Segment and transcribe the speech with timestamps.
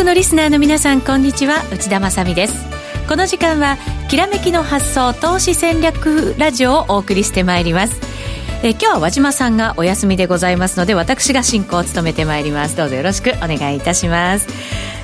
[0.00, 1.62] 国のリスナーの皆さんこんにちは。
[1.70, 2.54] 内田まさです。
[3.06, 3.76] この時間は
[4.08, 8.00] きらめきの発想投資戦略ラジオをお送りしてまいります。
[8.62, 12.78] え今日は和島さんがお休みでございますので私が進行を務めてまいります。
[12.78, 14.46] どうぞよろしくお願いいたします。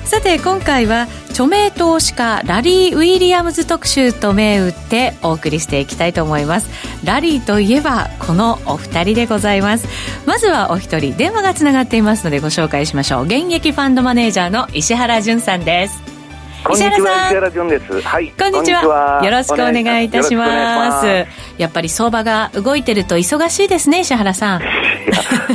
[0.07, 6.69] さて今回は著名投資家ラリー・ウィリアムズ特集と銘打ってお送りしていきたいと思います
[7.05, 9.85] ラリーといえばこのお二人でございます
[10.25, 16.01] まずはお一人電話がつながっていますのでご紹介しましょう現役ファンドマネージャーの石原潤さんです
[16.73, 18.01] 石原さん石原潤です。
[18.01, 18.31] はい。
[18.31, 19.21] こんにちは。
[19.23, 21.07] よろしくお願いいたします。
[21.57, 24.61] やっぱり相場が動いてると忙しいですね、石原さん。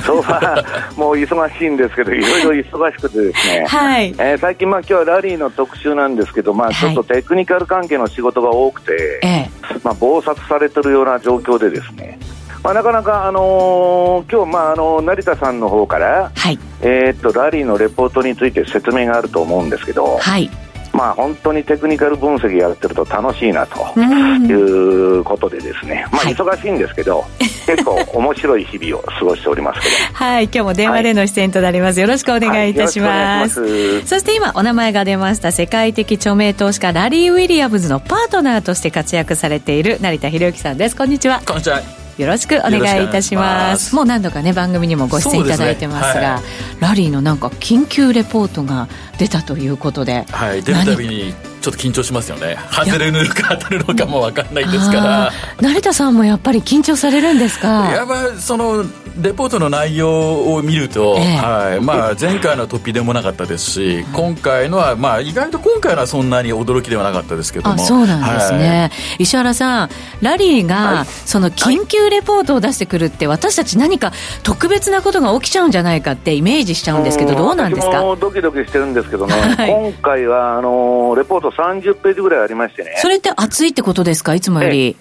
[0.04, 0.64] 相場、
[0.96, 3.66] もう忙しいんですけど、いろいろ忙しくてですね。
[3.66, 4.08] はい。
[4.18, 9.50] えー、最近、まあ今日はラリーの特集なんですけど、まあちょっとテクニカル関係の仕事が多くて、はい、
[9.82, 12.18] まあ忙殺されてるような状況でですね。
[12.62, 20.48] まあ、なかなか、あのー、今日、まあ、あの成田さんの方から、はい、えー、っとラリーのレポートについて説明があると思うんですけど、はい、
[20.92, 29.94] まあ、本当にテクニカル分析やってると楽しいなということでですね、まあ、忙しいんですけど、はい、結構面白い日々を過ごしておりますけど。
[30.12, 40.96] はい今日も電話での出演となります、はい、よろしくお願いいたします,、そして今お名前が出ました世界的著名投資家ラリー・ウィリアムズのパートナーとして活躍されている成田博之さんです。
[40.96, 41.40] こんにちは。
[41.46, 41.80] こんにちは。
[42.18, 43.94] よろしくお願いいたします。
[43.94, 46.26] もう何度かね番組にもご出演いただいてますが、ね。
[46.26, 46.42] はい、
[46.80, 48.88] ラリーのなんか緊急レポートが
[49.22, 50.24] 出たということで。
[50.30, 52.58] はい出るたびにちょっと緊張しますよね。
[52.70, 55.32] 外れるのか 当たるのかも分かんないですから。
[55.60, 57.68] 成田さんもやっぱり緊張されるんですか？
[57.94, 58.84] やっぱその
[59.20, 61.80] レポートの内容を見ると、えはい。
[61.84, 67.78] まあ、前回の突飛でもなかったですし今回のは、まあ、意外と今回のはそんなに驚きではなかったですけども。
[67.78, 69.90] そうなんですね、はい、石原さん
[70.22, 78.02] ラリーが、その緊急レポートを出してくるって私たち何か特別なことが起きちゃうんじゃないかってイメージしちゃうんですけどどうなんですか？
[78.18, 82.94] ドキドキしてるんですけどね、 はい、今回はあのレポート30ページぐらいありましてね。
[82.96, 84.96] それって熱いってことですか、いつもより。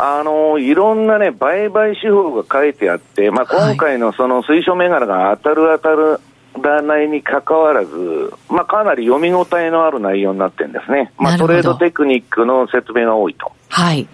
[0.00, 6.20] あのいろんなね、売買手法が書いてあって、まあ、今回のその推奨銘柄が当たる当たる
[6.62, 11.12] らないにかかわらず、まあ、かなり読み応えのある内容になってるんですね。
[11.18, 13.52] まあ、トレードテクニックの説明が多いと。
[13.68, 14.06] はい。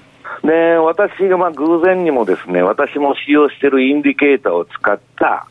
[0.42, 5.46] で、私がまあ偶然にもですね、私も使用しているインディケーターを使った、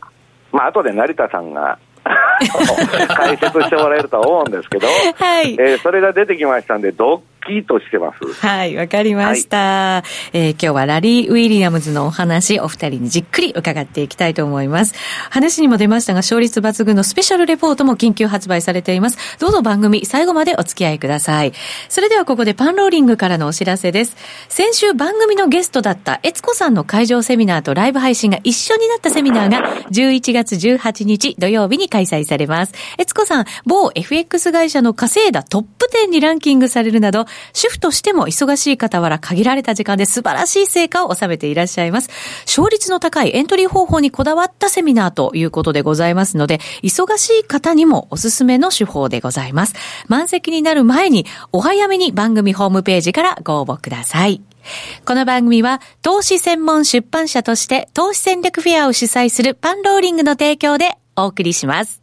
[0.52, 8.46] まあ後で成田さんが解説してもらえるとは思うんですけど、はい、えー、それが出てきましたんで、ドッキリとしてます。
[8.46, 14.94] はい、わかりました、はい、えー、今日はラリー・ウィリアムズのお話、お二人にじっくり伺っていきたいと思います。
[15.30, 19.38] 話にも出ましたが、勝率抜群のスペシャルレポートも緊急発売されています。
[19.40, 21.54] どうぞ番組最後までお付き合いください。
[21.90, 24.16] それではここでパンローリングからのお知らせです。
[24.50, 32.74] 先週番組のゲストだった悦子さんの会場セミナーとライブ配信が一緒になったセミナーが11月18日土曜日に開催されます。
[32.98, 42.10] 悦子さん、某 FX 会社の稼いだトップ10にランキングされるなど、主婦としても忙しい傍ら限られた時間で素晴らしい成果を収めていらっしゃいます。
[42.46, 49.76] 勝率の高いエントリー方法にこだわったセミナーということでございますので、忙しい方にもおすすめの手法でございます。
[50.08, 54.42] 満席になる前に、お早めに番組ホームページからご応募ください。
[55.06, 62.03] この番組は投資専門出版社として投資戦略フェアを主催するパンローリングの提供でお送りします。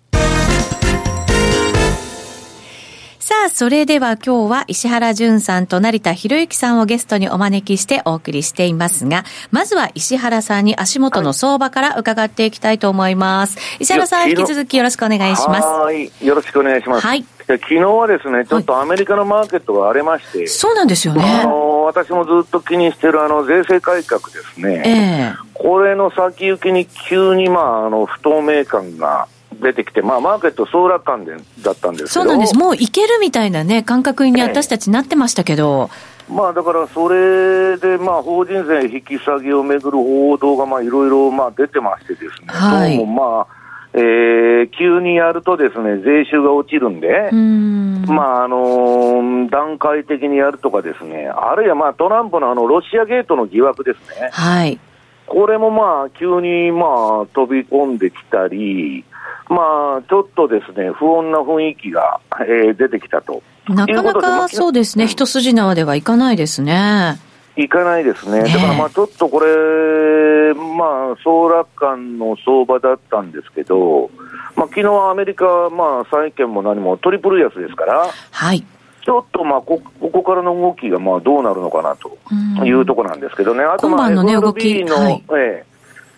[3.23, 13.59] さあ、それでは今日は石原淳さんと成田博之さんをゲストにお招きしてお送りしていますが、まずは石原さんに足元の相場から伺っていきたいと思います。
[13.79, 15.67] 石原さん、引き続きよろしくお願いします。
[15.67, 17.07] はい、よろしくお願いします。
[17.07, 17.27] はい。
[17.47, 21.23] 昨日はですね、ちょっとアメリカのマーケットが荒れまして、はい、そうなんですよね。
[21.23, 24.83] あの、私もずっと気にしてるあの、税制改革ですね。
[24.87, 29.29] ええー、これの先行きに急にまあ、あの、不透明感が
[29.61, 35.91] 出てきて、まあ、マーケット総楽観でだったんですそうなんです、もういけるみたいなね、感覚に私たちなってましたけど。
[36.29, 43.61] まあ、だからそれで、まあ、法人税引き下げをめぐる報道が、まあ、いろいろ、まあ、出てましてですね、はい、どうも、まあ、
[43.93, 54.31] えー、急にやるとですね、税収が落ちるんで、んまあ、あのー、段階的にやるとかですね、あるいはまあ、トランプのあの、ロシアゲートの疑惑ですね。
[54.33, 54.79] はい。
[55.27, 59.05] これもまあ、急にまあ、飛び込んできたり、
[59.51, 63.43] まあ、ちょっとですね、不穏な雰囲気が、えー、出てきたと。
[63.69, 67.19] なかなかそうですね、一筋縄ではいかないですね。
[67.57, 68.45] いかないですね。
[68.45, 74.11] だからまあちょっとこれ、まあ、総楽観の相場だったんですけど、
[74.55, 78.65] まあ昨日アメリカ、まあ債券も何もトリプル安ですから、はい。
[79.05, 83.65] ちょっとまあこ、ここからの動きがまあどうなるのかなというところなんですけどね。
[83.65, 85.65] あとまあ、FRB の、はい、ええ、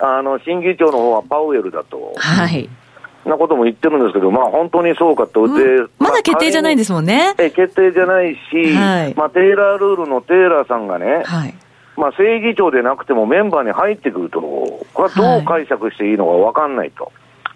[0.00, 2.12] あの、審議長の方はパウエルだと。
[2.16, 2.68] はい。
[3.24, 7.34] なことも言ってるんですけど、まあ、本当にそうかと、で、うん、まだ決定じゃないですもんね。
[7.38, 11.54] え決定じゃないし、はい、まあ、テイラールールのテイラーさんがね、はい、
[11.96, 17.12] まあ、正義長でなくてもメンバーに入ってくると、これはどう解釈していいのか分かんないと。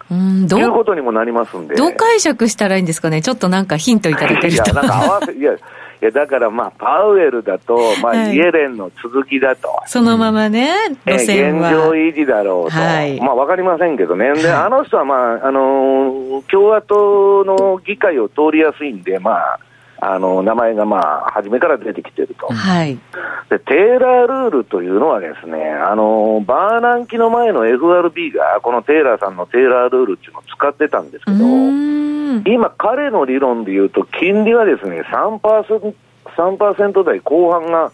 [0.09, 0.59] うんどう？
[0.61, 1.75] いうことにもなりますんで。
[1.75, 4.47] どう解釈したらいいんですかね、ちょっとなんかヒントいただけると。
[4.47, 5.51] いや、なんか合わせ、いや、
[5.99, 9.67] いやだからまあ、パウエルだと、まあ、イエレンの続きだと。
[9.87, 10.71] そのままね、
[11.05, 11.71] 路線は。
[11.71, 12.77] 現状維持だろうと。
[12.77, 14.31] はい、まあ、わかりませんけどね。
[14.35, 19.59] で、あの人はまあ、あのー、共和党の議会を通りやすいんで、まあ、
[19.99, 22.95] あの名前がまあ初めから出てきてると、はい、
[23.49, 31.37] でテーラールールというのは、ですねあのバーナン期の前の FRB がこのテーラーさんのテーラールールっていうのを使ってたんですけど、
[32.45, 35.93] 今、彼の理論でいうと、金利はですね 3%,
[36.35, 37.91] 3台後半が、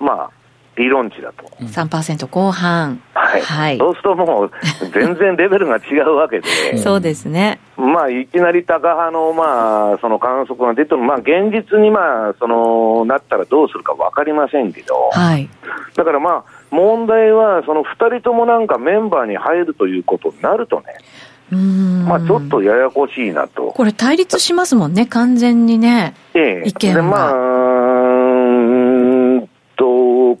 [0.00, 0.30] まあ、
[0.76, 1.44] 理論値だと。
[1.64, 3.00] 3%後半。
[3.14, 3.42] はい。
[3.42, 4.50] はい、そうするともう、
[4.92, 6.78] 全然レベルが違うわけで。
[6.78, 7.60] そうですね。
[7.76, 15.10] まあ、いきなり高派の、まあ、その観測が出ても、まあ、現実に、まあ、その、なったらどうするか分かりませんけど。
[15.12, 15.48] はい。
[15.96, 20.84] だからまあ、問題は、その2人ともなんかメンバーに入るということになるとね。
[21.50, 23.72] まあ、ちょっとややこしいなと。
[23.72, 26.14] これ対立しますもんね、完全にね。
[26.34, 26.68] ええ。
[26.68, 27.02] 意見が。
[27.02, 27.32] で、まあ、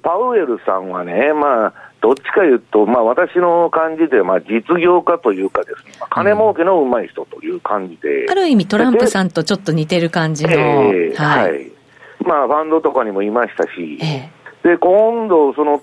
[0.04, 1.72] パウエルさんはね、まあ、
[2.02, 11.72] どっちかいうと、まあ、私の感じで、まあ、実業家というかですね、まあ、金儲けのうまい人という感じで、うん、ある意味、トランプさんとちょっと似てる感じの、えー、はい、はい、
[12.20, 15.82] まあ、ファンドとかにもいましたし、えー、で今度、その、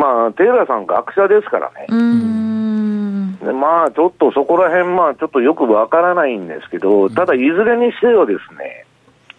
[0.00, 1.86] まあ、テイラーさん、学者ですからね。
[1.88, 3.36] うん。
[3.60, 8.85] まあ、ちょっとそこら辺、まあ、ちょっとよくわからないんですけど、ただ、いずれにせよですね、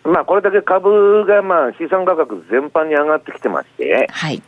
[0.07, 4.42] まあ、これだけ株がまあ資産価格全般に上がってきてまして、はい、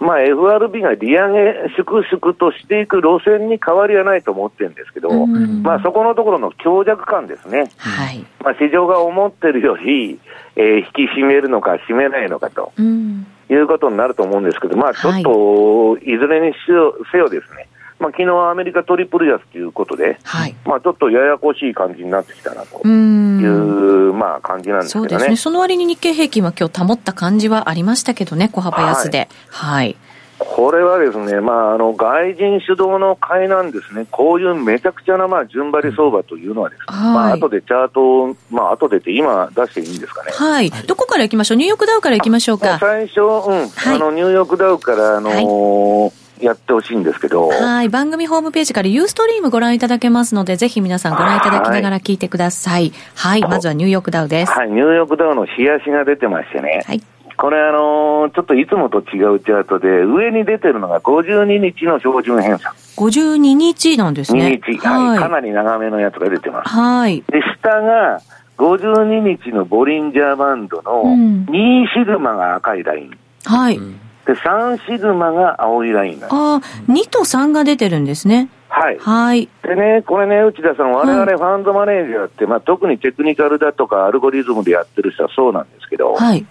[0.00, 8.24] まあ、FRB が利上げ粛々としていく路線に変わりはないと思ってるんですけど、まあ、そこのところの強弱感ですね、はい。
[8.42, 10.18] まあ、市場が思ってるより、
[10.56, 17.68] えー、引き締めるのか、締めないのかと、いうことになると思うんですけど、まあ、ちょっと、いずれにせよですね、
[18.04, 25.08] まあ、昨日アメリカトリプル安ということで、はい、まあ、ちょっとややこしい感じになってきたなというまあ、感じなんですけどね。
[25.08, 25.36] そうですね。
[25.36, 29.28] その割に日経平均は今日保った感じはありましたけどね、小幅安で。
[29.48, 29.96] はい、はい
[30.36, 40.32] これはですね、まあ、あの外人主導の買いなんですね、こういうめちゃくちゃな、まあ、順張り相場というのはですね、はい、まあ後でチャートを、まあ後でって今出していいんですかね。
[40.32, 40.70] はい。
[40.70, 41.58] どこから行きましょう？
[41.58, 42.78] ニューヨークダウから行きましょうか。
[42.80, 47.48] 最初、うん、はい、あの、ニューヨークダウから、あのーはいやってほしいんですけど。
[47.48, 47.88] はい。
[47.88, 52.92] 番組ホームページからユーストリームご覧いただけますので、ぜひ皆さんご覧いただきながら聞いてください。
[53.14, 53.42] はい。
[53.42, 54.52] はい、まずはニューヨークダウです。
[54.52, 54.70] はい。
[54.70, 56.82] ニューヨークダウの冷やしが出てましてね。
[56.86, 57.02] はい。
[57.36, 62.74] これあのー、ちょっといつもと違うチャートで、上に出てるのが52日の標準偏差。
[62.96, 64.60] 52日なんですね。
[64.64, 66.68] 2日、はい、かなり長めのやつが出てます。
[66.68, 67.24] はい。
[67.28, 68.20] で、下が、
[68.56, 73.10] 52日のボリンジャーバンドの2シグマが赤いライン。
[73.44, 73.80] はい。
[74.26, 76.32] で、3シグマが青いラインなんです。
[76.32, 76.60] ああ、
[76.90, 78.48] 2と3が出てるんですね。
[78.68, 78.98] はい。
[78.98, 79.48] はい。
[79.62, 86.44] でね、これね、内田さん、我々ファンドマネージャーって、まあ、特にテクニカルだとかアルゴリズムでやってる人はそうなんですけど、はい。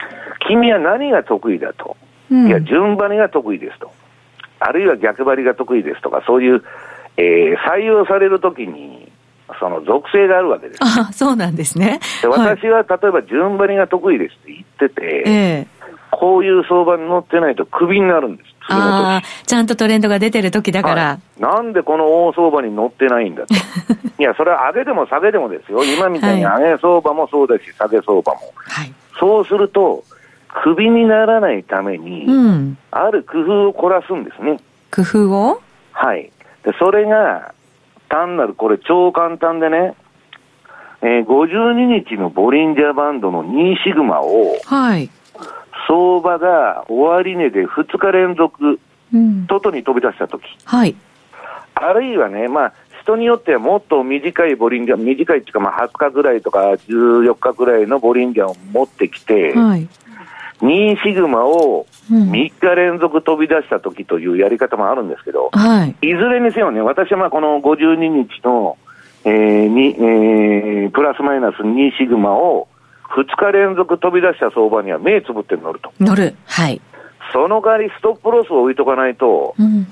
[0.48, 1.98] 君は何が得意だと？
[2.32, 3.92] うん、いや、順張りが得意ですと。
[4.60, 6.64] あるいは逆張りが得意ですとか、そういう、
[7.18, 9.12] えー、採用されるときに、
[9.60, 10.80] その属性があるわけです。
[10.82, 12.00] あそうなんですね。
[12.22, 15.84] で私は、例えば順張りが得意ですって言ってて、えー
[16.24, 18.50] こういう相場に乗ってないとクビになるんです。
[18.70, 23.54] ああ、ちゃんとトレンドが出てる時だから、はい、なんでこの大相場に乗ってないんだと。
[23.54, 23.58] い
[24.24, 25.84] や、それは上げでも下げでもですよ。
[25.84, 28.40] 今みたいに上げ相場もそうだし、下げ相場も。
[28.56, 30.06] はい、そうすると、
[30.64, 34.62] クビにならないために、うん、ある工夫を凝らすんですね。
[34.96, 35.62] 工夫を？
[35.92, 36.32] はい。
[36.64, 37.54] で、それが、
[38.08, 39.94] 単なる、これ超簡単でね、
[41.02, 45.10] えー、52日のボリンジャーバンドの2シグマを、はい。
[45.88, 48.80] 相場が終値で2日連続、
[49.48, 50.96] 外に飛び出したとき、はい、
[51.76, 59.88] あるいはね、まあ、人によってはもっと短いボリンジャー、短いっていうか、まあ、20日ぐらいとか14日ぐらいのボリンジャーを持ってきて、はい、
[60.62, 68.78] 2シグマを3日連続飛び出したときというやり方もあるんですけど、はい、いずれにせよね、私はまあこの52日の、
[69.26, 72.68] えーにえー、プラスマイナス2シグマを
[73.16, 75.94] 2日連続飛び出した相場には目つぶって乗ると。
[76.00, 76.36] 乗る。
[76.46, 76.82] はい。
[77.32, 79.88] その代わりストップロスを置いとかないと、うん、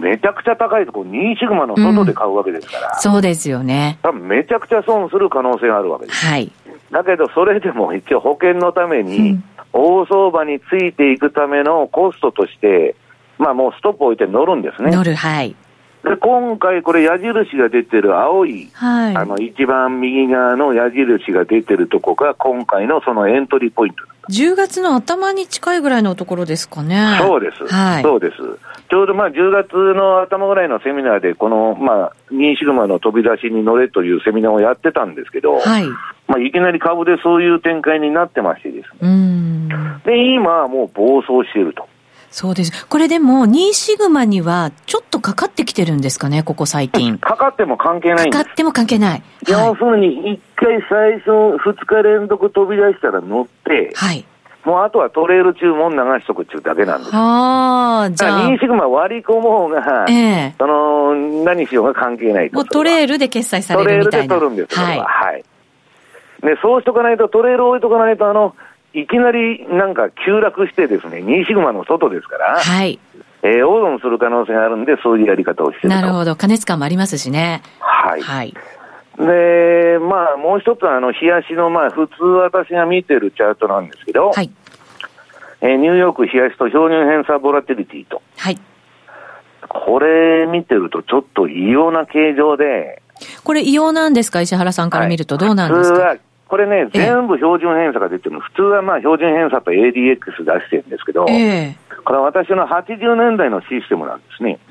[0.00, 3.98] めちゃくちゃ高いところ、2シグマの外で買うわけですから、うん、そうですよね。
[4.02, 6.26] 多分めちゃくちゃ損する可能性があるわけです。
[6.26, 6.50] はい。
[6.90, 9.40] だけど、それでも一応保険のために、
[9.72, 12.94] 大相場についていくためのコストとして、
[13.38, 14.90] まあもうストップ置いて乗るんですね。
[14.90, 15.56] 乗る、はい。
[16.04, 27.18] で今回、これ、矢印が出てる青い、はい、あの一番右側の矢印が出てるとこが、今回のそのエントリーポイント10月の頭に近いぐらいのところですかね。
[27.20, 27.66] そうです。
[27.66, 28.36] はい、そうです。
[28.90, 35.86] ちょうどまあ10月の頭ぐらいのセミナーで、この、まあ、2シグマの飛び出しに乗れというセミナーをやってたんですけど、はい。
[36.26, 38.98] まあ、いきなり株でそういう展開になってましてですね。
[39.02, 39.68] うん。
[40.04, 41.88] で、今はもう暴走していると。
[42.34, 42.86] そうです。
[42.88, 47.16] これでも、2シグマにはちょっとかかってきてるんですかね、ここ最近。
[47.18, 48.38] かかっても関係ないんです。
[48.38, 49.22] かかっても関係ない。
[49.46, 54.24] 要するに、一回最初、2日連続飛び出したら乗って、はい。
[54.64, 57.10] もうあとはトレール注文流しとくっていうだけなんです。
[57.14, 58.48] ああ、じゃあ。
[58.48, 61.14] 2シグマ割り込もうが、ええー、その、
[61.44, 64.34] 何しようが関係ないもうトレールで決済されるみたいな。
[64.34, 64.98] トレールで取るんです、はい。
[64.98, 65.44] はい。
[66.42, 68.56] で、そうしとかないと、トレール置いとかないと、あの、
[68.94, 72.98] いきなりなんか急落してですね、2シグマの外ですから、はい。
[73.42, 76.36] えー、オードンする可能性があるんで、そういうやり方をしてるなるほど。
[76.36, 77.62] 加熱感もありますしね。
[77.80, 78.22] はい。
[78.22, 78.54] はい。
[79.18, 84.50] で、まあ、もう一つは、あの、冷やしの、まあ、普通私が見てるチャートなんですけど、はい。
[85.60, 88.22] えー、ニューヨーク冷やしと標準偏差ボラティリティと。
[88.38, 88.58] はい。
[89.68, 93.02] これ見てると、ちょっと異様な形状で。
[93.44, 94.40] これ異様なんですか？
[94.40, 96.20] 石原さんから見るとどうなんですか、はい、
[96.54, 104.60] これね、全部標準偏差が出てるの、普通はまあ標準偏差と ADX 出してるんですけど、えー、これは私の80年代のシステムなんですね。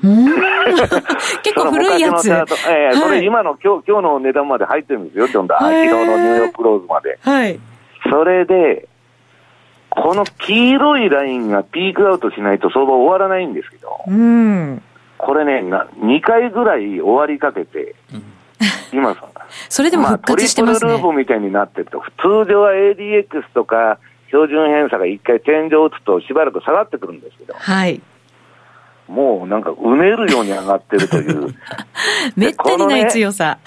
[1.44, 2.30] 結構古いやつ。
[2.30, 7.18] えー、それ今の今日今日の値段まで入ってるんですよ、昨日のニューヨークローズまで。
[7.20, 7.60] はい。
[8.10, 8.88] それで、
[9.90, 14.82] この黄色いラインがピークアウトしないと相場終わらないんですけど、うん、
[15.18, 15.62] これね、
[16.00, 18.24] 2回ぐらい終わりかけて、うん
[18.92, 19.16] 今
[19.68, 20.90] それでも復活してますね。
[20.90, 27.54] まあ、トリプルループみたいになってると、通常は ADX とか標準偏差が一回天井を打つとしばらく下がってくるんですけど。
[27.54, 28.00] はい。
[29.08, 31.54] もうなんかうねるように上がってるという。
[32.36, 33.58] めったにない強さ。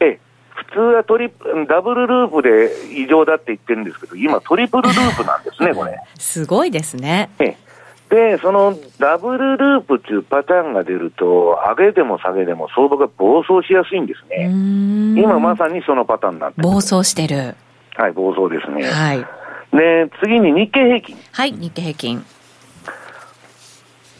[0.00, 0.20] ね、え、
[0.54, 1.30] 普通はトリ
[1.68, 6.00] ダブルループで異常だって言ってるんですけど、今トリプルループなんですね、これ。
[6.18, 7.30] すごいですね。
[7.38, 7.56] え
[8.08, 14.46] で、そのダブルループっていうパターンが出ると、上げでも下げでも相場が暴走しやすいんですね。
[15.20, 17.54] 今まさにそのパターンになって暴走してる。
[17.96, 18.84] はい、暴走ですね。
[18.84, 19.26] はい。
[19.76, 21.16] で、次に日経平均。
[21.32, 22.24] はい、日経平均。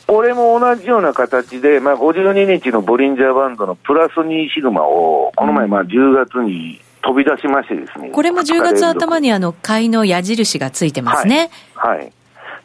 [0.06, 8.10] これも同じような形で、まあ、52日のボリンジャーバンドのプラス2シグマを、この前、まあ、10月に飛び出しましてですね。
[8.10, 11.50] これも10月頭にあの、買いの矢印がついてますね。
[11.74, 12.12] はい、はい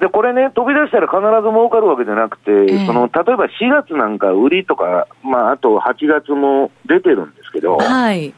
[0.03, 8.33] で、これね、飛び出したら必ず儲かるわけじゃなくて、えー、その、例えば4月なんか売りとか、まあ、あと8月も出てるんですけど、はい。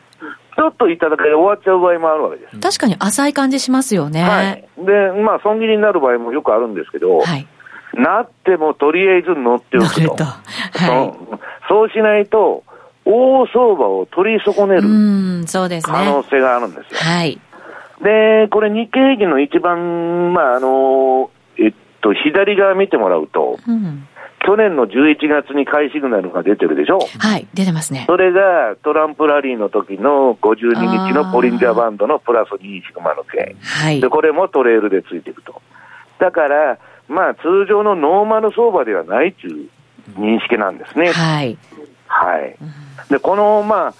[0.55, 2.59] ちょっといただけで終わっちゃう場合もあるわけです。
[2.59, 4.21] 確かに浅い感じしますよね。
[4.21, 4.67] はい。
[4.77, 7.47] で、まあ、損切りになる場合もよくあるんですけど、はい。
[7.95, 10.15] なってもとりあえず乗っておくと。
[10.17, 10.37] とは
[11.03, 12.63] い、そうしないと、
[13.05, 16.99] 大相場を取り損ねる可能性があるんですよ。
[16.99, 17.39] はい。
[18.03, 21.31] で、これ日経平均の一番、まあ、あの、
[22.05, 24.07] と、左側見てもらうと、うん、
[24.45, 26.99] 去年の11月に買いシグナルが出てるでしょ？
[27.17, 28.05] はい、出てますね。
[28.05, 33.55] それがトランプラリーの時の52日のポリンジャーバンドのプラス2シグマの件。
[33.59, 34.01] はい。
[34.01, 35.61] で、これもトレールでついていくと。
[36.19, 39.69] だから、まあ、通常のノーマル相場ではないという
[40.11, 41.11] 認識なんですね。
[41.11, 41.57] はい。
[42.07, 42.55] はい。
[43.09, 43.93] で、この、まあ、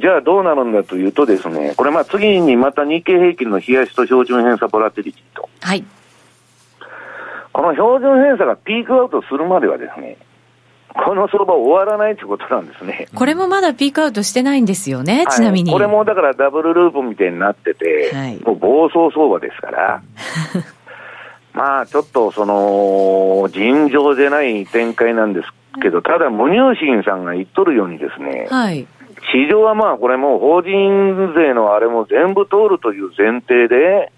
[0.00, 5.50] じゃあどうなるんだというとですね、これまあ次にまた日経平均の冷やしと標準偏差ボラティリティと。
[5.60, 5.84] はい。
[7.52, 10.18] この標準偏差がピークアウトするまではですね、
[10.94, 13.08] この相場終わらないということなんですね。
[13.14, 15.72] これもまだピークアウトしてないんですよね、はい、ちなみに。
[15.72, 20.02] これもだからダブルループみたいになってて、はい、もう暴走相場ですから、
[21.54, 25.48] まあちょっとその、尋常でない展開なんです
[25.80, 28.86] けど、ただ、無入信さんが言っとるようにですね、はい、
[29.32, 34.12] 市場はまあこれも法人税のあれも全部通るという前提で、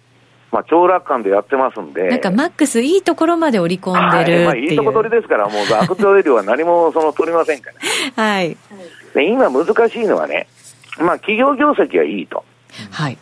[0.52, 2.08] まあ、長楽観でやってますんで。
[2.08, 7.70] なんかマックスいいところまで織り込んでるい、まあ、いいとこ取りですから、もう悪取量は何もその取りませんか
[8.16, 8.22] ら。
[8.22, 8.56] はい。
[9.14, 10.46] で、今難しいのはね、
[10.98, 12.44] まあ、企業業績はいいと。
[12.90, 13.16] はい。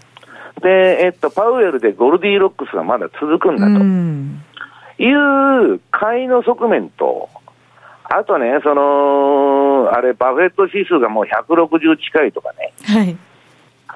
[0.60, 3.84] で、えっと、パウエルでゴルディロックスがまだ続くんだと。
[5.02, 7.30] いう買いの側面と、
[8.04, 12.72] あとね、その、あれ、バフェット指数がもう160近いとかね。
[12.84, 13.16] はい。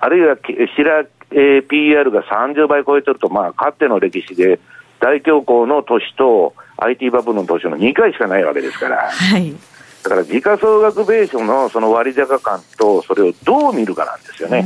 [0.01, 0.37] あるいは、
[0.77, 4.61] 白、えー、PR が30倍超えてると、まあ、かつての歴史で、
[5.01, 9.11] 大恐慌の年と IT バブルの年の2回しかないわけですから。
[9.11, 9.55] はい。
[10.03, 14.65] だから時価総額ベースのその割高感と、それをどう見るかなんですよね。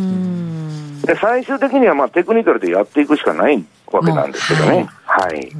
[1.06, 4.88] で、最終的にはまあテクニカルでやっていくしかないわけなんですけどね。
[5.04, 5.35] はい。
[5.35, 5.52] はい、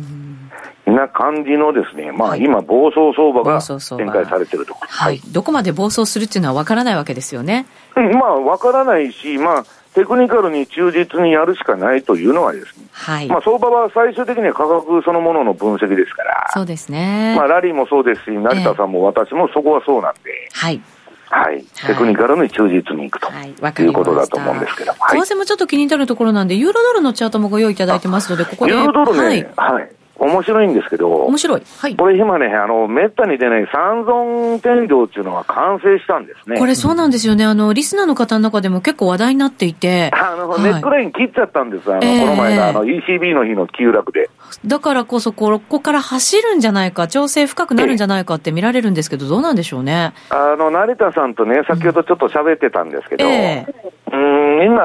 [0.87, 4.75] な感じのですね、まあ、今、暴走相場が展開されてると。
[4.75, 5.21] はい。
[5.33, 7.67] どこまで暴走するっていうのは分からないわけですよね。
[7.97, 17.35] うん、まあ、分からないし、まあ、テクニカルに忠実にやるしかないというのはですね、はい、まあ相場は最終的には価格そのものの分析ですから、そうですね。
[17.37, 20.81] まあラリーもそうですし、成田さんも私もそこはそうなんで、はい。
[21.31, 28.73] はい、テクニカルに忠実にいくと、はい、いうことだと思うんですけど、はい、為替もちょっと気になるところなんで、ユーロドルのチャートもご用意いただいてますので、ここで。
[28.73, 31.63] ユーロドルね、はい、はい面白いんですけど、面白い。
[31.79, 31.97] はい。
[31.97, 36.59] これ今ね、あの、めったに出ない三尊天井っていうのが完成したんですね。
[36.59, 37.45] これそうなんですよね。
[37.45, 40.11] あの、リスナーの方の中でも結構話題になっていて。
[40.13, 41.93] あの、はい、ネットライン切っちゃったんです。
[41.93, 44.29] あの、えー、この前のあの、ECB の日の急落で。
[44.67, 50.15] だからこそ、ここから走るんじゃないか、調整深くなるんじゃないかって見られるんですけど、どうなんでしょうね。
[50.31, 54.83] あの、成田さんとね、先ほどちょっと喋ってたんですけど、えー、うん、今、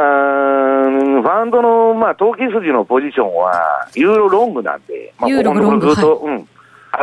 [1.21, 6.47] ファンドの、まあ、投機筋のポジションは、ユーロロングなんで、まあ、ここのところずっと、はい、うん、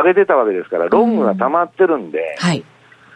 [0.05, 2.63] 上げてたわけですから、ロングが溜まってるんで、はい。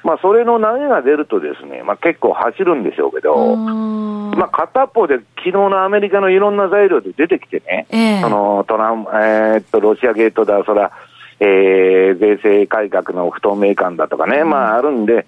[0.04, 10.92] まあ、それの投げが出るとですね、まあ、結構走るんでしょうけど、まあ、片方で昨日のアメリカのいろんな材料で出てきてね、えー、そのトラン、えー、っと、ロシアゲートだ、そら、
[11.40, 15.26] えー、税制改革の不透明感だとかね、うん、まああるんで、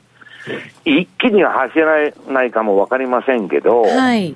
[0.86, 4.36] 一気には走らないかもわかりませんけど、はい、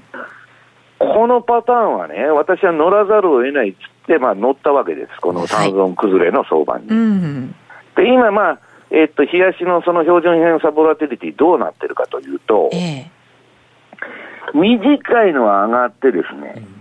[0.99, 6.87] このパターンはね、私は乗らざるを得ないっつって、まあ、乗ったわけです、この三尊崩れの相場に。
[6.87, 6.97] はい。
[6.97, 7.55] うん、
[7.95, 8.59] で今、まあ
[8.91, 16.80] えー、っと、冷やしのその標準偏差ボラティリティどうなってるかというと、えー、短いのは上がってですね、うん、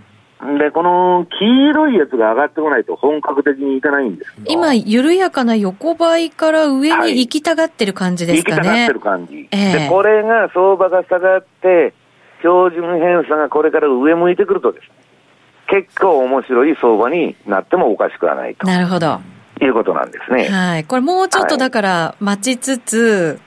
[0.57, 8.69] で、この黄色いやつが上がってこないと本格的にいかないんです今、緩やかな横ばいから上に行きたがってる感じですかね。
[8.69, 9.47] はい、行きたがってる感じ。
[9.51, 11.93] えー、で、これが相場が下がって、
[12.39, 14.89] 標準偏差がこれから上向いてくるとですね、
[15.67, 18.65] 結構面白い相場になってもおかしくはないと。
[18.65, 19.21] なるほど。
[19.61, 20.49] いうことなんですね。
[20.49, 20.83] はい。
[20.85, 23.39] これもうちょっとだから待ちつつ、はい、うん。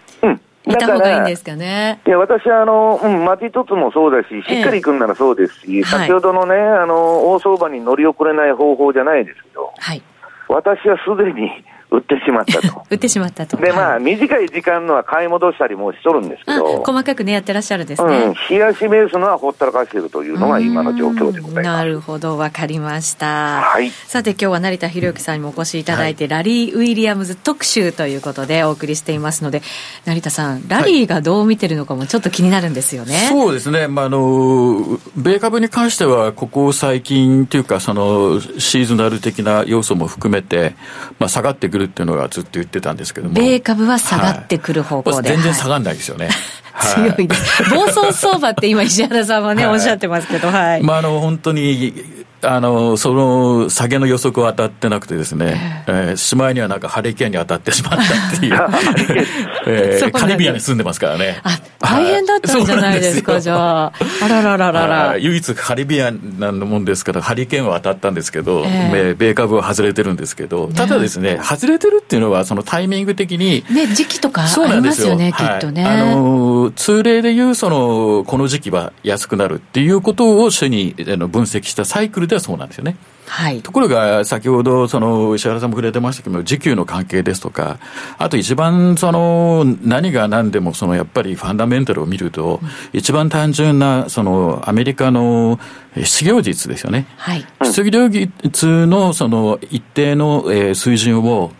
[0.67, 2.01] いた方がいいんですかね。
[2.07, 10.03] いや、私は、あの、うん、待ちつつもそうだし、しっかり行くんならそうですし、えー、先ほどのね、はい、あの、大相場に乗り遅れない方法じゃないですけど、はい。
[10.49, 11.51] 私はすでに
[11.97, 12.83] 売ってしまったと。
[12.91, 13.57] 売ってしまったと。
[13.57, 16.83] で、まあ、短い時間のは買い戻したりもしとるんですけど。
[16.85, 18.17] 細かくね、やってらっしゃるんですね。
[18.17, 18.35] うん。
[18.51, 21.63] 冷やしベースのはほったらかしているというのが今の状況でございます。
[21.63, 23.63] なるほど、わかりました。
[23.63, 23.91] はい。
[23.91, 29.63] さて、今日は成田博之さんにもお越しいただいて、はい、ラリー・ウィリアムズ特集ということでお送りしていますので、
[30.05, 33.15] 成田さん、ラリーがどう見てるのかもちょっと気になるんですよね。
[33.15, 33.89] はい、そうですね。
[33.89, 40.75] まあ、あの、米株に関しては、ここ最近というか、その、シーズナル的な要素も含めて、
[41.19, 43.35] まあ、下がってくるっていうのがずっと言ってたんですけども。
[43.35, 45.17] 米株は下がってくる方向で。
[45.17, 46.29] はい、全然下がんないですよね。
[46.95, 47.71] 強いです。
[47.71, 50.83] 暴走相場って今石原さんはね、おっしゃってますけど、はい。
[50.83, 58.55] まあ、あの、本当に、あの、その下げの予測は当たってなくてですね、えー、しまいにはなんかハリケーンに当たってしまったっていう、
[59.67, 61.41] えー、カリビアンに住んでますからね。
[61.43, 63.93] あ、大変だったんじゃないですか、じゃあ。
[64.23, 65.17] あららららら。
[65.19, 73.65] 唯一カリビアンなもんですから、ハリケーンは当たったんですけど、えー、米株は外れてるんですけど、ただですね、外れてるっていうのは、そのタイミング的に。
[73.71, 75.85] ね、時期とかありますよね、きっとね。
[75.87, 82.97] あの、通例でいう、その、この時期は安くなるっていうことを主に分析したサイクルではそうなんですよね。
[83.27, 87.79] はい、ところが、先ほど、その、石原さんも触れてましたけど時給の関係ですとか、
[88.19, 95.59] あと一番、その、何が何でも、その、やっぱりファンダメンタルを見ると、うん、一番単純な、その、アメリカの
[95.97, 97.07] 失業率ですよね。
[97.17, 101.53] はい、失業率の、その、一定の、えー、水準を、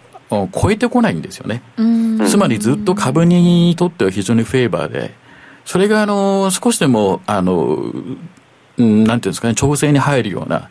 [0.53, 1.63] 超えてこないんですよね。
[2.27, 5.15] つまりずっと株にとっては非常にフェーバーで、
[5.65, 7.93] それがあの少しでもあの
[8.77, 10.69] なんていうんですかね、調整に入るような、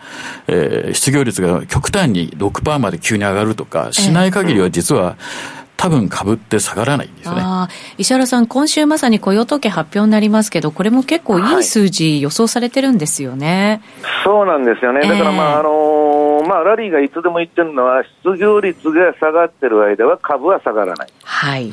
[0.47, 5.15] えー、失業率が極端に6%まで急に上がるとかしない限りは実は、
[5.75, 7.41] 多分株って下がらないんですね。
[7.97, 13.81] 石原さん、今週まさに雇用統計発表になりますけど、これも結構いい数字予想されてるんですよね。
[14.01, 15.01] はい、そうなんですよね。
[15.01, 21.07] だからまあ、あのー、まあ、ラリーがいつでも言ってるのは、失業率が下がってる間は株は下がらない。
[21.21, 21.69] はい。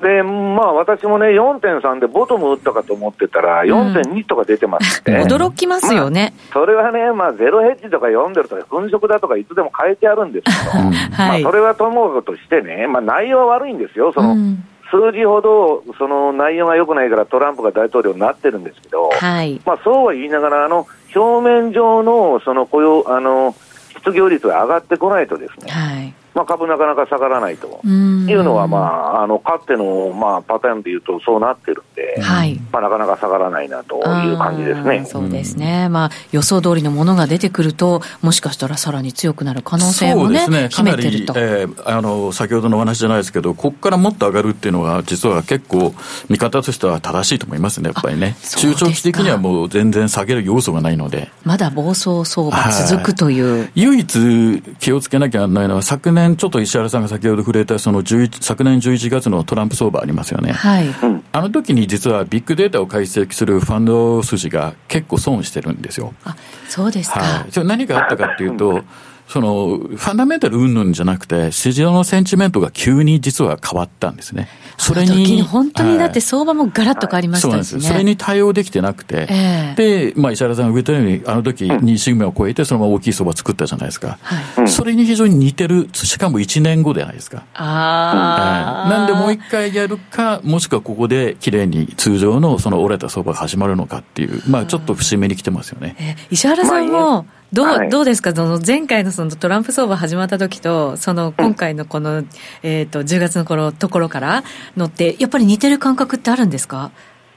[0.00, 14.64] で、まあ私もね、4.3でボトム打ったかと思ってたら、4.2とか出てますね、うん、驚きますよね、まあ、それはね、まあゼロヘッジとか読んでるとか、粉飾だとかいつでも変えてあるんですけど、はい、まあそれはともかくとしてね、まあ内容は悪いんですよ、その、うん。
[14.90, 23.54] 数字ほどその内容が良くないからトランプが大統領になってるんですけど、はい、まあ、そうは言いながら、あの表面上のその雇用あの
[23.98, 27.88] 失業率が上がってこないとですね、はいまあ、株なかなか下がらないとい
[28.34, 32.60] うのは、まあ、あのかつての、まあ、パターンでいうとそうなってるんで、はい。
[32.72, 35.04] まあ、なかなか下がらないなという感じですね。
[35.04, 40.68] そうですね、まあ、予想通りのものが出てくると、もしかしたらさらに強くなる可能性もね、そうですね。
[40.68, 45.94] かなり、えー、あの先ほどのお話じゃないですけど、ここからもっと上がるっていうのは、実は結構、
[46.28, 48.36] 見方としては正しいと思いますね、やっぱりね。
[48.56, 51.30] 中長期的にはもう全然下げる要素がないので。
[51.44, 60.52] まだ暴走相場続くという、はい、唯一気をつけなきゃならないのは、昨年ちょっと石原さんが先ほど触れたその昨年11月のトランプ相場ありますよね。
[60.52, 60.86] はい。
[61.32, 66.14] あの時に実はビッグデータを解析するファンド筋が結構損してるんですよ。
[66.24, 66.36] あ、
[66.68, 67.20] そうですか。
[67.20, 67.64] はい。
[67.64, 68.82] 何があったかっていうと、
[69.28, 74.48] その、ファンダメンタル云々じゃなくて、市場のセンチメントが急に実は変わったんですね。
[74.78, 75.42] それに。
[75.42, 77.92] 本当にだって相場もガラッと変わりました、ねはい、そうなんです。
[77.92, 84.18] それに対応できてなくて、えー、で、まあ、石原さんが言ったように、あの時、2シグマを超えて、そのまま大きい相場を作ったじゃないですか。
[84.22, 87.42] はい、それに非常に似てる、しかも1年後じゃないですか。
[87.52, 95.96] ああ、なんでもう一回やるか、もしくはここで綺麗に通常のその折れた相場が始まるのかっていう、まあ、ちょっと節目に来てますよね。
[95.98, 102.24] えー、石原さんも、どうはい、どうですか、その前回のそのトランプ相場始まった時と、その今回のこの、
[102.62, 104.44] えーと、10月の頃ところから
[104.76, 106.90] のって、やっぱり似てる感覚ってあるんですか？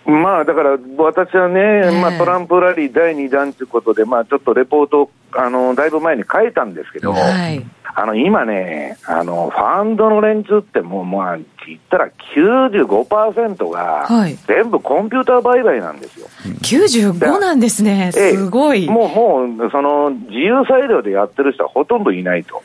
[0.05, 11.37] まあだから私はね、えー、まあ、トランプラリー第2弾ということで、まあ、ちょっとレポートあのだいぶ前に書いたんですけど、はい、あの今ねあの、ファンドの連中ってもう、まあ、
[11.67, 14.07] 言ったら95%が
[14.47, 16.27] 全部コンピューター売買なんですよ。
[16.61, 18.87] 95なんですね、すごい。
[18.87, 19.09] もう
[19.47, 22.63] もうその自由裁量でやってる人はほとんどいないと。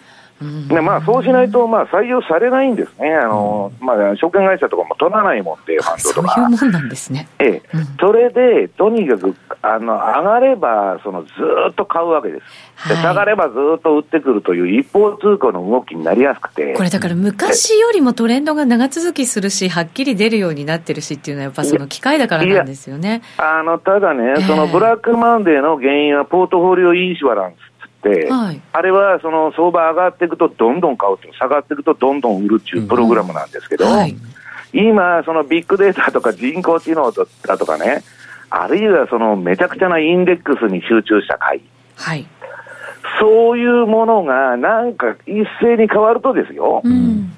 [0.69, 6.35] でまあ、そうしないと、まあ、採用されないんですね、あのまあ、証券会社とかも取らないもんで、ファンドとか。
[6.35, 7.27] そういうもんなんですね。
[7.39, 11.31] ええ、うん、それで、とにかくあの上がればそのず
[11.71, 12.41] っと買うわけで
[12.85, 16.75] す、で下がればずっと売ってくるという一方通行の動きになりやすくて。
[16.75, 23.23] これだから昔よりもトレンドが長続きするし、はっきり出るようになってるしっていうのは、やっぱその機会だからなんですよね。
[23.39, 27.57] あのただね、そのブラックマンデーの原因は、ポートフォリオインシュアランス、
[28.31, 34.17] はい、あれはその相場上がっていくとどんどん買うと、下がっていくとどんどん売るっていうプログラムなんですけど、うんはい、
[34.73, 38.03] 今、そのビッグデータとか人工知能だとかね、
[38.51, 41.63] あるいはそのめちゃくちゃなインデックスに集中した買い、
[41.97, 42.27] はい、
[43.21, 47.33] そういうものがなんか一斉に変わるとですよ、うん、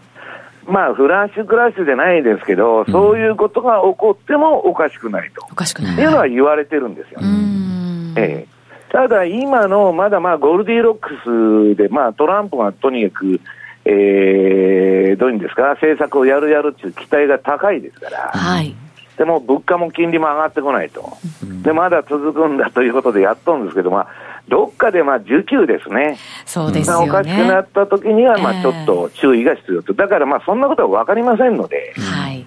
[0.66, 5.96] まあ、フラッシュクラッシュじゃないですけど、うん、そういうことが起こってもおかしくないと、おかしくない。
[5.96, 7.20] いうのは言われてるんですよ。
[7.20, 8.14] ね。
[8.16, 8.57] ええ
[8.90, 13.40] ただ、今のまだまあゴールディーロックスで、まあ、トランプがとにかく、
[13.84, 18.74] えー、どういうんですか、政策をやるやるっていう期待が高いですから、はい、
[19.16, 21.16] でも物価も金利も上がってこないと、
[21.62, 24.08] でまだ続くんだということでやっとるんですけど、まあ、
[24.48, 27.10] どっかでまあ需給ですね、そうですよね。
[27.10, 31.94] おかしくなった時には、まあちょっと注意が必要と、だからまあそんなことは分かりませんので。
[31.96, 32.46] はい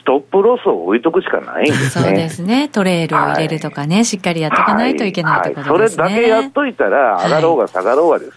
[0.00, 2.04] ストップロスを置いとくしかないんですね。
[2.06, 2.68] そうですね。
[2.68, 8.32] トレールを入れるとかね、はい、しっかりやっとかないといけないところですね、はいはい、それだけやっといたら、上がろうが下がろうがです。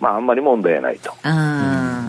[0.00, 1.12] まあ、あんまり問題ないと。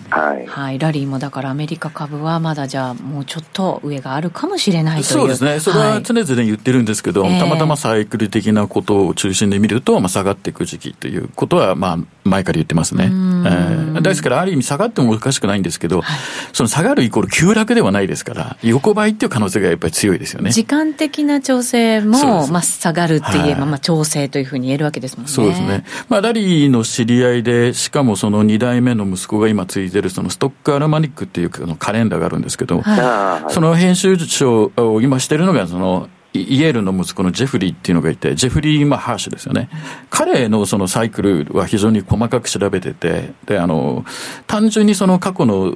[0.10, 5.04] はい、はい、ラリーもだからアメリカ株はまだじゃあもうちょっと上があるかもしれないという。
[5.06, 13.06] そうですね、それは常々言ってるんですけど、はい、たまたまサイクル的なことを中心で見ると、まあ、下がっていく時期ということは、まあ、前から言ってますね。
[13.06, 16.19] えー、ですから、ある意味下がってもおかしくないんですけど、はい、
[16.54, 20.52] その下がるイコール急落ではないですから、横ばいっていう可能性がやっぱり強いですよね。
[20.52, 25.32] 時間的な調整も、まあ、下がるって言えば、まあ、調整というふうに言えるわけですもんね。
[25.32, 25.84] そうですね。
[26.10, 39.69] まあ、ラリーの知り合いで、しかもその2代目の息子が今ついてる、そのストックアロマニックっていうカレンダーがあるんですけど、はい、その編集長を今してるのが、その、イエールの息子のジェフリーっていうのがいて、ジェフリー・マハーシュですよね。
[40.10, 44.06] 彼のそのサイクルは非常に細かく調べてて、で、あの、
[44.48, 45.74] 単純にその過去の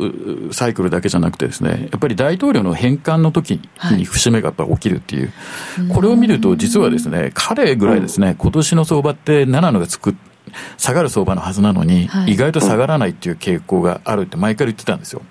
[0.52, 3.62] サイクルだけじゃなくてですね、やっぱり大統領の返還の時
[3.95, 5.32] に節目がやっぱ起きるっていう、
[5.78, 10.15] はい、これを見ると実はですね、彼ぐらいですね、今年の相場って7のがつく
[10.77, 15.21] 下がる相場のはずなのに、意外と下がらないっていう傾向があるって前から言ってたんですよ。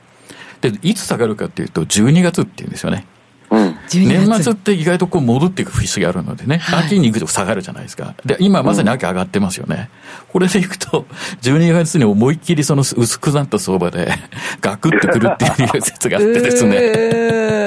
[0.61, 3.07] で、いつ下がるかっていうと、12月っていうんですよね。
[3.51, 8.15] うん、年末って意外とこう戻っていく節があるのでね、はい、秋に行くと下がるじゃないですか。
[8.25, 9.89] で、今まさに秋上がってますよね。
[10.25, 11.07] うん、これでいくと、
[11.41, 14.13] 12月に思いっきりその薄くなった相場で、
[14.61, 17.58] ガクッとくるっていう説があってですね、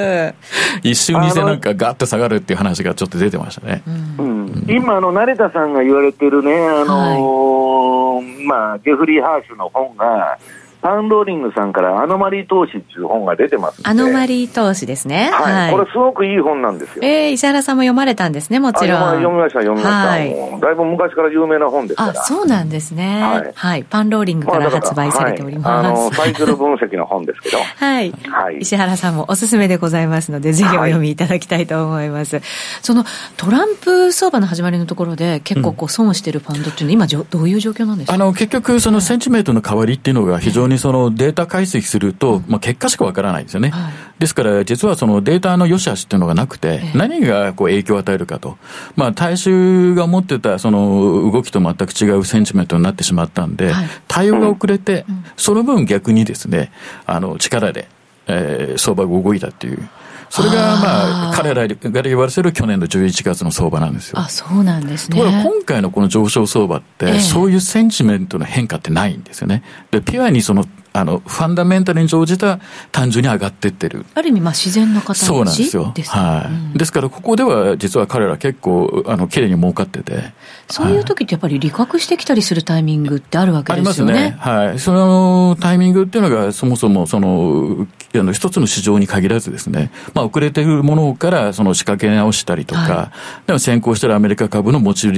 [0.82, 3.82] 一瞬にしてなんかガッと下がるっていう話がちょっと出てましたね。
[3.86, 10.38] うん、今、の、成田さんが言われてるね、あのーはい、まあ、ジェフリー・ハーシュの本が、
[10.82, 15.30] パンローリングさんからアノマリー投資っていう本が出てますアノマリー投資ですね。
[15.32, 15.54] はい。
[15.54, 17.04] はい、これすごくいい本なんですよ。
[17.04, 18.98] えー、石原さんも読まれたんですね、もちろん。
[18.98, 20.08] 読みました、読みました。
[20.08, 22.20] はい、だいぶ昔から有名な本ですから。
[22.20, 23.22] あ、そうなんですね。
[23.22, 23.52] はい。
[23.54, 25.64] はい、パンローリングから発売されております。
[25.66, 27.58] まあ、はい、あの、サイクル分析の本ですけど。
[27.78, 28.12] はい。
[28.28, 28.58] はい。
[28.58, 32.40] 石原さんもおすすめでございますので、ぜひお読みいただきたいと思います。
[32.82, 33.04] その、
[33.36, 38.14] トランプ相場の始まりのところで、結構こう損してるファンドっていうのは、今、どういう状況なんですか？
[38.14, 43.70] あの、結局、そのセンチメントの代わりっていうのが非常にそのデータ解析すると、まあ、結果しかわからないんですよね。
[43.70, 48.58] はい、ですから、実はそのデータの良し悪しっていうのがなくて、何がこう影響を与えるかと。
[48.96, 55.04] まあ、大衆が持ってたその動きと全く違うセンチメントになってしまったんで、はい、対応が遅れて、
[55.36, 56.72] その分逆にですね、
[57.06, 57.88] あの、力で、
[58.26, 59.88] えー、相場が動いたっていう。
[60.32, 64.18] それが、まあ、彼らが言われてる去年の11月の相場なんですよ。
[64.18, 65.18] あ、そうなんですね。
[65.18, 69.62] ところ今回のこの上昇相場って、そういうセンチメントの変化ってないんですよね。
[69.90, 72.58] で、ピュアにそのあの、ファンダメンタルに乗じた
[72.90, 74.04] 単純に上がっていってる。
[74.14, 75.92] ある意味、まあ自然な形そうなんですよ。
[76.08, 80.32] はい、うん、ですから、ここでは実は彼ら結構、あの、綺麗に儲かってて。
[80.68, 84.12] そういう時ってやっぱり利確してきたりするタイミングってあるわけですよね。
[84.12, 84.54] ありますね。
[84.54, 84.78] はい。
[84.78, 93.12] そのタイミングっていうのが、そもそも、その、あの、一つの市場に限らずですね、まあ、遅れているものから、その仕掛け直したりとか、は
[93.44, 95.10] い、でも先行してるアメリカ株の持ち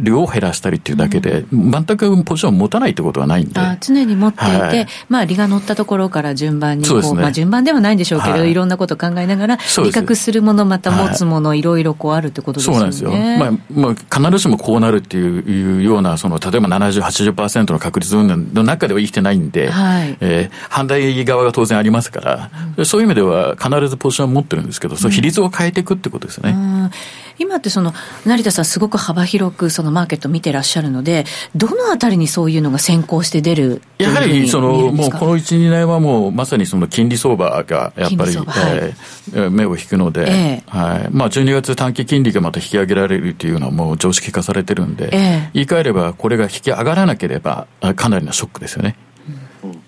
[0.00, 3.60] 量を減らしたりっていうだけで、うん、全くポジションを持たないってことはないんで。
[3.60, 10.32] あ常に持っていて、はい、まあ、利が乗ったところろから順番にこう、うね、まあ、順番ではないんでしょうけど、はい、いろんなことを考えながら、比較す。
[10.32, 12.78] るもの、また持つもの、はい、いろいろこうあるってことですよね。
[12.78, 13.10] そうなんですよ。
[13.10, 26.52] まあ、まあ、必ずしもこうなるっていうような、その、例えば70、80%の確率の中では生きてないんで、はい、えー、反対側が当然ありますから、うん、そういう意味では必ずポジションを持ってるんですけど、その比率を変えていくってことですよね。
[26.52, 26.90] うん。
[27.38, 27.92] 今ってその
[28.24, 38.94] 成田さん、すごく幅広くそのマーケット見てらっしゃるので、どのあたりにそういうのが先行して出るやはりそのもうこの1、2年はもうまさにその金利相場がやっぱり、はい。
[39.34, 41.08] えー、目を引くので、えー、はい。
[41.10, 48.96] まあ、12月短期金利がまた引き上げられるというのはもう常識化されてるんで、えー、言い換えればこれが引き上がらなければかなりのショックですよね。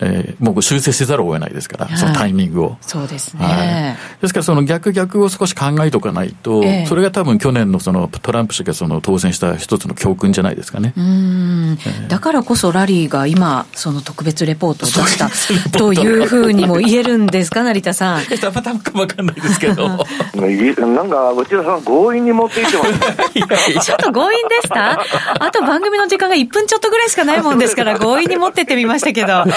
[0.00, 2.76] えー、もう修正せざるを得ないですから、そのタイミングを。
[2.80, 4.20] そうですね、はい。
[4.20, 10.92] ですから、その逆逆を少し考えておかないと、えー、それが多分去年のそのトランプ氏がその当選した一つの教訓じゃないですかね。
[10.96, 18.24] うん、えー、だからこそラリーが今、その特別レポートを出したというふうにも言えるんですか、成田さん。
[18.24, 19.88] たまたまかもわかんないですけど。
[19.88, 25.00] なんか、内田さん、強引に持っていってますちょっと強引でした？
[25.40, 29.32] あと番組の時間が1分ちょっとぐらいしかないもんですから、強引に持ってってみましたけど。
[29.32, 29.50] はい、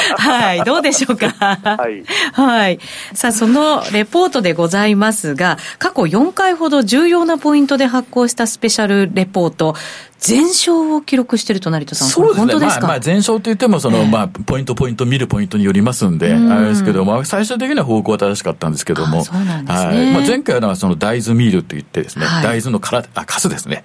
[0.66, 1.28] どうでしょうか？
[1.30, 2.04] はい。
[2.34, 2.80] はい。
[3.13, 9.76] さあ、そのレポートでございますが、過去4回ほど重要なポイントで発行したスペシャルレポート、
[10.19, 20.13] 全勝を記録してると成田さん、そうですね、本当ですか、まあ、まあ、全勝といってもその、えー、まあ、ポイント、ポイント、見るポイントによりますんで、あれですけど、まあ、最終的には方向は正しかったんですけども、そうなんですね、はい。
[20.13, 23.84] まあ、前回はその大豆ミールといってですね、はい、大豆のからあカスですね、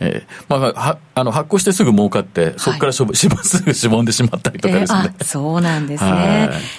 [0.00, 5.14] うん、えーまあ、はあの発行してすぐ儲かって、そこからしょ、 はい、しすぐしぼんでしまったりとかですね。
[5.18, 6.20] えー、そうなんですね、はい。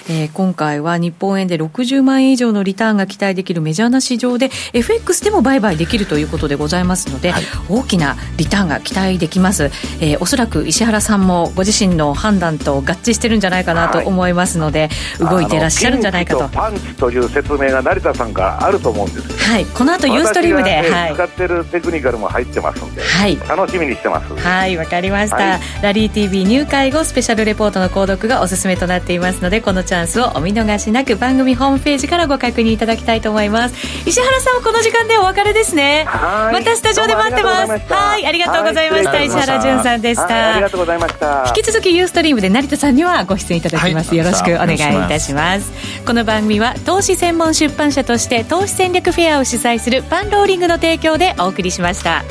[0.09, 0.31] えー。
[0.33, 9.71] 今回は日本円で60万円以上のリターンが期待できるメジャーな市場で、FX でも売買できるということでございますので、はい、大きなリターンが期待できます。
[9.99, 16.47] えー、おそらく石原さんもご自身の判断と合致してるんじゃないかなと思いますので、はい、動いてらっしゃるんじゃないかと。
[16.49, 19.49] パンチという説明が成田さんからあると思うんです。
[19.49, 24.33] はい、この後ユーストリームで、はい、使ってるテクニカルも入ってますので、はい、楽しみにしてます。
[24.35, 33.75] はいわかりました、はい、ラリー TV 入会後スペシャルレポートの購読がおすすめとなっていますのでこのチャンスをお見逃しなく番組ホームページからご確認いただきたいと思います。
[34.07, 36.05] 石原さんはこの時間でお別れですね。
[36.05, 37.93] またスタジオで待ってます。
[37.93, 39.21] はいありがとうございました。
[39.21, 40.53] 石原潤さんでした。
[40.53, 41.45] ありがとうございました。
[41.55, 45.71] 引き続きユーストリームで成田さんにはご出演いただきます、はい、よろしくお願いいたします。
[46.05, 52.23] この番組は投資専門出版社として投資戦略フェアを主催するパンローリングの提供でお送りしました。